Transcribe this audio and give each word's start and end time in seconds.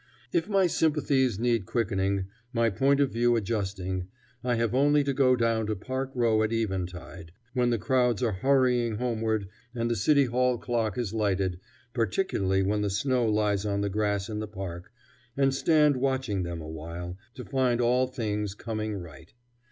If 0.33 0.49
my 0.49 0.65
sympathies 0.65 1.37
need 1.37 1.67
quickening, 1.67 2.25
my 2.53 2.71
point 2.71 2.99
of 2.99 3.11
view 3.11 3.35
adjusting, 3.35 4.07
I 4.43 4.55
have 4.55 4.73
only 4.73 5.03
to 5.03 5.13
go 5.13 5.35
down 5.35 5.67
to 5.67 5.75
Park 5.75 6.09
Row 6.15 6.41
at 6.41 6.51
eventide, 6.51 7.31
when 7.53 7.69
the 7.69 7.77
crowds 7.77 8.23
are 8.23 8.31
hurrying 8.31 8.95
homeward 8.95 9.47
and 9.75 9.91
the 9.91 9.95
City 9.95 10.25
Hall 10.25 10.57
clock 10.57 10.97
is 10.97 11.13
lighted, 11.13 11.59
particularly 11.93 12.63
when 12.63 12.81
the 12.81 12.89
snow 12.89 13.27
lies 13.27 13.63
on 13.63 13.81
the 13.81 13.89
grass 13.91 14.27
in 14.27 14.39
the 14.39 14.47
park, 14.47 14.91
and 15.37 15.53
stand 15.53 15.95
watching 15.95 16.41
them 16.41 16.61
awhile, 16.61 17.15
to 17.35 17.45
find 17.45 17.79
all 17.79 18.07
things 18.07 18.55
coming 18.55 18.95
right. 18.95 19.35